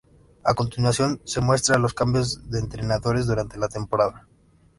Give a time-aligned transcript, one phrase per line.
[0.43, 4.27] A continuación se muestra los cambios de entrenadores durante la temporada.